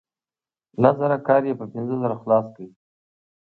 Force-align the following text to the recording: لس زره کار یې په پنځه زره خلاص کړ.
لس 0.81 0.95
زره 1.01 1.17
کار 1.27 1.41
یې 1.49 1.53
په 1.59 1.65
پنځه 1.73 1.95
زره 2.01 2.15
خلاص 2.21 2.45
کړ. 2.55 2.67